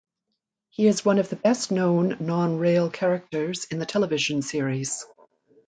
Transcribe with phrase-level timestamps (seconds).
[0.71, 5.05] He is one of the best known non-rail characters in the television series.